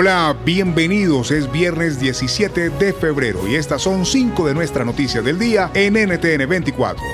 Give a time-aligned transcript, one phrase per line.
[0.00, 1.32] Hola, bienvenidos.
[1.32, 5.94] Es viernes 17 de febrero y estas son cinco de nuestras noticias del día en
[5.94, 7.04] NTN 24.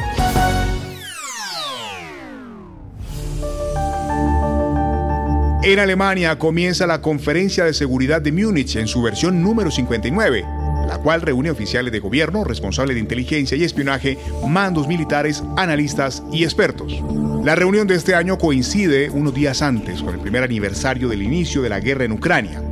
[5.62, 10.44] En Alemania comienza la Conferencia de Seguridad de Múnich en su versión número 59,
[10.86, 16.44] la cual reúne oficiales de gobierno, responsables de inteligencia y espionaje, mandos militares, analistas y
[16.44, 17.02] expertos.
[17.44, 21.62] La reunión de este año coincide unos días antes con el primer aniversario del inicio
[21.62, 22.63] de la guerra en Ucrania.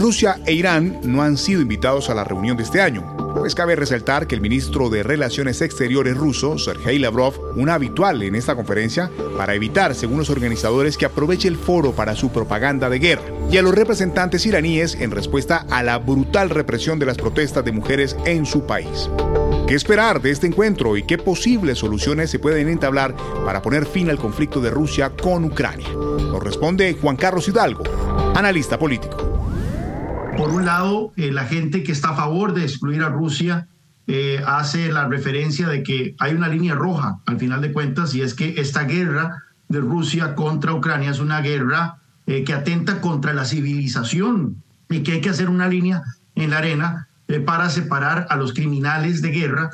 [0.00, 3.76] Rusia e Irán no han sido invitados a la reunión de este año, pues cabe
[3.76, 9.10] resaltar que el ministro de Relaciones Exteriores ruso, Sergei Lavrov, un habitual en esta conferencia,
[9.36, 13.58] para evitar, según los organizadores, que aproveche el foro para su propaganda de guerra, y
[13.58, 18.16] a los representantes iraníes en respuesta a la brutal represión de las protestas de mujeres
[18.24, 19.10] en su país.
[19.68, 23.14] ¿Qué esperar de este encuentro y qué posibles soluciones se pueden entablar
[23.44, 25.88] para poner fin al conflicto de Rusia con Ucrania?
[25.92, 27.84] Nos responde Juan Carlos Hidalgo,
[28.34, 29.39] analista político.
[30.34, 33.68] Por un lado, eh, la gente que está a favor de excluir a Rusia
[34.06, 38.22] eh, hace la referencia de que hay una línea roja al final de cuentas y
[38.22, 43.34] es que esta guerra de Rusia contra Ucrania es una guerra eh, que atenta contra
[43.34, 46.02] la civilización y que hay que hacer una línea
[46.34, 47.08] en la arena
[47.44, 49.70] para separar a los criminales de guerra,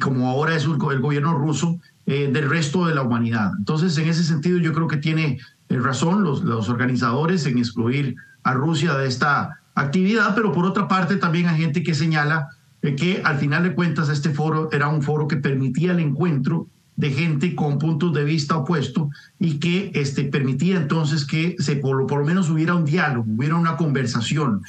[0.00, 3.52] como ahora es el, gobierno ruso, del resto de la humanidad.
[3.56, 8.54] Entonces, en ese sentido, yo creo que tiene razón los, los organizadores en excluir a
[8.54, 12.48] Rusia de esta actividad, pero por otra parte también hay gente que señala
[12.82, 16.68] eh, que al final de cuentas este foro era un foro que permitía el encuentro
[16.96, 22.06] de gente con puntos de vista opuestos y que este, permitía entonces que se, por,
[22.06, 24.62] por lo menos hubiera un diálogo, hubiera una conversación.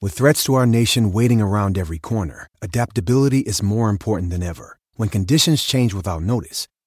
[0.00, 4.78] With threats to our nation waiting around every corner, adaptability is more important than ever.
[4.96, 6.66] When conditions change without notice,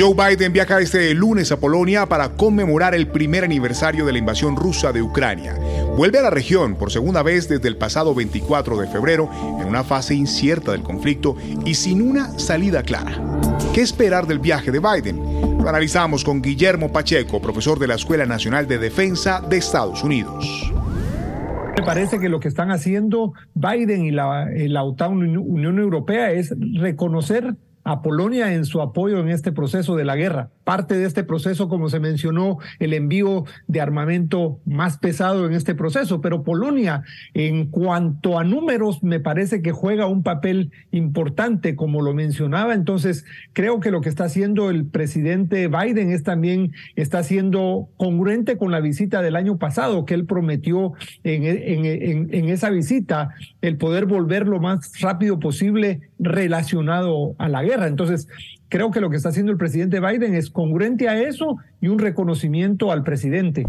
[0.00, 4.56] Joe Biden viaja este lunes a Polonia para conmemorar el primer aniversario de la invasión
[4.56, 5.54] rusa de Ucrania.
[5.94, 9.28] Vuelve a la región por segunda vez desde el pasado 24 de febrero
[9.60, 13.12] en una fase incierta del conflicto y sin una salida clara.
[13.74, 15.58] ¿Qué esperar del viaje de Biden?
[15.62, 20.72] Lo analizamos con Guillermo Pacheco, profesor de la Escuela Nacional de Defensa de Estados Unidos.
[21.76, 26.54] Me parece que lo que están haciendo Biden y la, la OTAN, Unión Europea, es
[26.72, 27.54] reconocer
[27.90, 30.50] a Polonia en su apoyo en este proceso de la guerra.
[30.62, 35.74] Parte de este proceso, como se mencionó, el envío de armamento más pesado en este
[35.74, 37.02] proceso, pero Polonia,
[37.34, 42.74] en cuanto a números, me parece que juega un papel importante, como lo mencionaba.
[42.74, 43.24] Entonces,
[43.54, 48.70] creo que lo que está haciendo el presidente Biden es también, está siendo congruente con
[48.70, 50.92] la visita del año pasado, que él prometió
[51.24, 57.64] en, en, en esa visita el poder volver lo más rápido posible relacionado a la
[57.64, 57.79] guerra.
[57.86, 58.28] Entonces,
[58.68, 61.98] creo que lo que está haciendo el presidente Biden es congruente a eso y un
[61.98, 63.64] reconocimiento al presidente.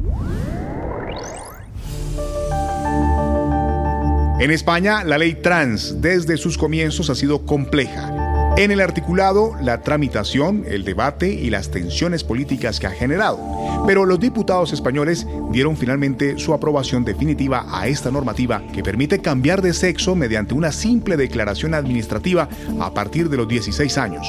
[4.39, 8.20] En España, la ley trans desde sus comienzos ha sido compleja.
[8.57, 13.39] En el articulado, la tramitación, el debate y las tensiones políticas que ha generado.
[13.87, 19.61] Pero los diputados españoles dieron finalmente su aprobación definitiva a esta normativa que permite cambiar
[19.61, 24.27] de sexo mediante una simple declaración administrativa a partir de los 16 años.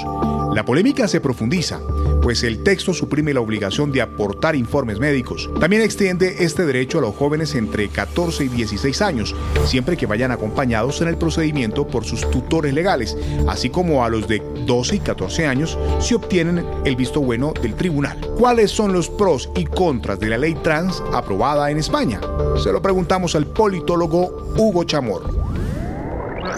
[0.54, 1.80] La polémica se profundiza,
[2.22, 5.50] pues el texto suprime la obligación de aportar informes médicos.
[5.60, 9.34] También extiende este derecho a los jóvenes entre 14 y 16 años,
[9.66, 13.16] siempre que vayan acompañados en el procedimiento por sus tutores legales,
[13.48, 17.74] así como a los de 12 y 14 años si obtienen el visto bueno del
[17.74, 18.18] tribunal.
[18.38, 22.20] ¿Cuáles son los pros y contras de la ley trans aprobada en España?
[22.62, 25.51] Se lo preguntamos al politólogo Hugo Chamorro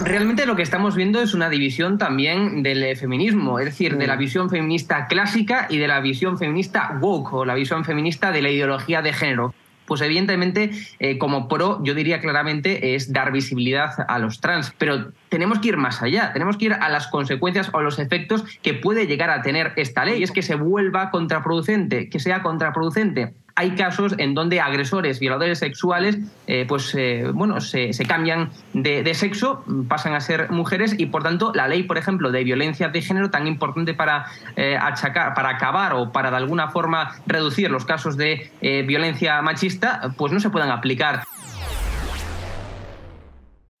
[0.03, 4.15] realmente lo que estamos viendo es una división también del feminismo, es decir, de la
[4.15, 4.19] mm.
[4.19, 8.49] visión feminista clásica y de la visión feminista woke o la visión feminista de la
[8.49, 9.53] ideología de género.
[9.85, 15.11] Pues evidentemente, eh, como pro, yo diría claramente, es dar visibilidad a los trans, pero
[15.29, 18.73] tenemos que ir más allá, tenemos que ir a las consecuencias o los efectos que
[18.73, 23.35] puede llegar a tener esta ley, y es que se vuelva contraproducente, que sea contraproducente
[23.55, 29.63] hay casos en donde agresores, violadores sexuales, eh, pues eh, bueno, se, cambian de, sexo,
[29.87, 33.31] pasan a ser mujeres y por tanto la ley, por ejemplo, de violencia de género,
[33.31, 34.25] tan importante para
[34.57, 38.51] eh, achacar, para acabar o para de alguna forma reducir los casos de
[38.85, 41.23] violencia machista, pues no se puedan aplicar.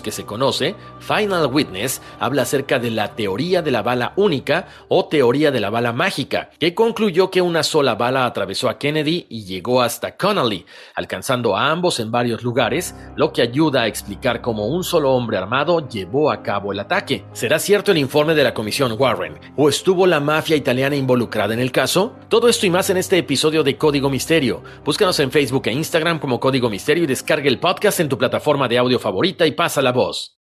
[0.00, 5.06] que se conoce, Final Witness habla acerca de la teoría de la bala única o
[5.06, 9.44] teoría de la bala mágica, que concluyó que una sola bala atravesó a Kennedy y
[9.44, 14.68] llegó hasta Connolly, alcanzando a ambos en varios lugares, lo que ayuda a explicar cómo
[14.68, 17.24] un solo hombre armado llevó a cabo el ataque.
[17.32, 19.38] ¿Será cierto el informe de la Comisión Warren?
[19.56, 22.14] ¿O estuvo la mafia italiana involucrada en el caso?
[22.32, 24.62] Todo esto y más en este episodio de Código Misterio.
[24.86, 28.68] Búscanos en Facebook e Instagram como Código Misterio y descarga el podcast en tu plataforma
[28.68, 30.41] de audio favorita y pasa la voz.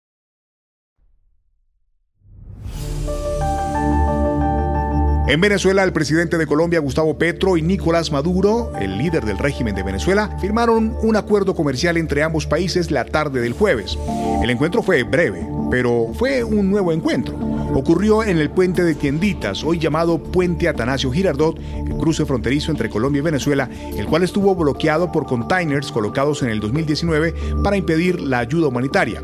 [5.29, 9.75] En Venezuela, el presidente de Colombia, Gustavo Petro, y Nicolás Maduro, el líder del régimen
[9.75, 13.95] de Venezuela, firmaron un acuerdo comercial entre ambos países la tarde del jueves.
[14.41, 17.37] El encuentro fue breve, pero fue un nuevo encuentro.
[17.75, 22.89] Ocurrió en el puente de Tienditas, hoy llamado Puente Atanasio Girardot, el cruce fronterizo entre
[22.89, 28.19] Colombia y Venezuela, el cual estuvo bloqueado por containers colocados en el 2019 para impedir
[28.19, 29.21] la ayuda humanitaria.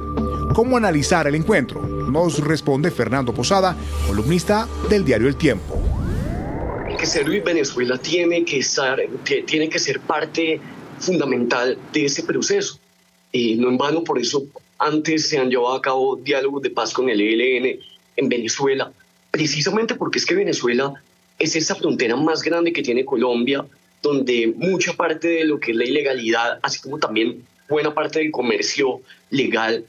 [0.53, 1.81] ¿Cómo analizar el encuentro?
[1.81, 3.75] Nos responde Fernando Posada,
[4.05, 5.84] columnista del diario El Tiempo
[7.13, 8.99] que Venezuela tiene que, estar,
[9.45, 10.59] tiene que ser parte
[10.99, 12.79] fundamental de ese proceso.
[13.31, 14.45] Y no en vano, por eso
[14.77, 17.79] antes se han llevado a cabo diálogos de paz con el ELN
[18.17, 18.91] en Venezuela,
[19.31, 20.93] precisamente porque es que Venezuela
[21.37, 23.65] es esa frontera más grande que tiene Colombia,
[24.01, 28.31] donde mucha parte de lo que es la ilegalidad, así como también buena parte del
[28.31, 29.01] comercio
[29.31, 29.85] legal,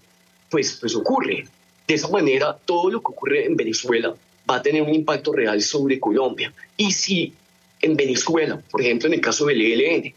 [0.50, 1.46] pues, pues ocurre.
[1.86, 4.14] De esa manera, todo lo que ocurre en Venezuela
[4.48, 6.52] va a tener un impacto real sobre Colombia.
[6.76, 7.32] Y si
[7.81, 10.14] en Venezuela, por ejemplo, en el caso del ELN,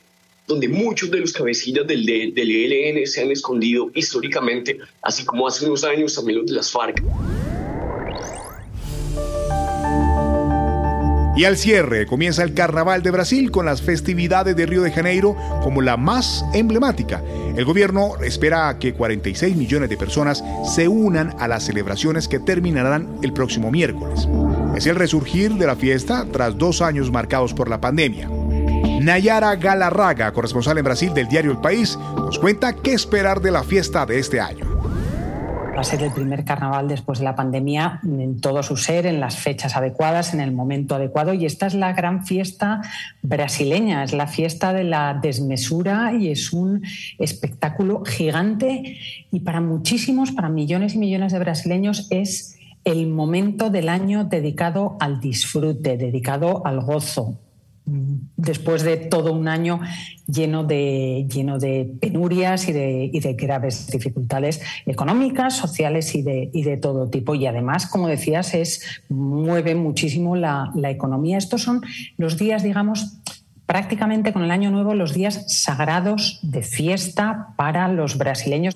[0.47, 5.65] donde muchos de los cabecillas del, del ELN se han escondido históricamente, así como hace
[5.65, 7.03] unos años también los de las FARC,
[11.39, 15.37] Y al cierre comienza el Carnaval de Brasil con las festividades de Río de Janeiro
[15.63, 17.23] como la más emblemática.
[17.55, 23.19] El gobierno espera que 46 millones de personas se unan a las celebraciones que terminarán
[23.23, 24.27] el próximo miércoles.
[24.75, 28.29] Es el resurgir de la fiesta tras dos años marcados por la pandemia.
[28.99, 33.63] Nayara Galarraga, corresponsal en Brasil del diario El País, nos cuenta qué esperar de la
[33.63, 34.68] fiesta de este año
[35.79, 39.21] va a ser el primer carnaval después de la pandemia en todo su ser, en
[39.21, 41.33] las fechas adecuadas, en el momento adecuado.
[41.33, 42.81] Y esta es la gran fiesta
[43.21, 46.81] brasileña, es la fiesta de la desmesura y es un
[47.17, 48.97] espectáculo gigante.
[49.31, 54.97] Y para muchísimos, para millones y millones de brasileños, es el momento del año dedicado
[54.99, 57.39] al disfrute, dedicado al gozo,
[58.37, 59.79] después de todo un año
[60.27, 67.09] lleno de, lleno de penurias y de, graves dificultades económicas, sociales y de, de, todo
[67.09, 67.35] tipo.
[67.35, 71.37] Y además, como decías, es, mueve muchísimo la, la economía.
[71.37, 71.81] Estos son
[72.17, 73.19] los días, digamos,
[73.65, 78.75] prácticamente con el Año Nuevo, los días sagrados de fiesta para los brasileños.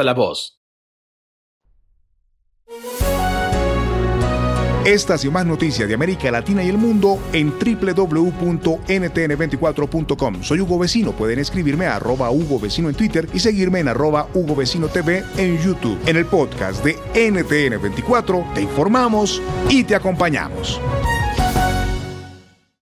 [0.03, 0.61] la voz.
[4.85, 10.43] Estas y más noticias de América Latina y el mundo en www.ntn24.com.
[10.43, 11.11] Soy Hugo Vecino.
[11.11, 15.23] Pueden escribirme a arroba Hugo Vecino en Twitter y seguirme en arroba Hugo Vecino TV
[15.37, 15.99] en YouTube.
[16.07, 19.39] En el podcast de NTN24 te informamos
[19.69, 20.81] y te acompañamos.